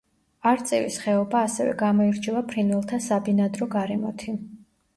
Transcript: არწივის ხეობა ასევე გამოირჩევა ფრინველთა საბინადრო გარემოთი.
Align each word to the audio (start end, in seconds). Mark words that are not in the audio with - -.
არწივის 0.51 0.95
ხეობა 1.03 1.41
ასევე 1.49 1.75
გამოირჩევა 1.83 2.43
ფრინველთა 2.55 3.01
საბინადრო 3.11 3.71
გარემოთი. 3.79 4.39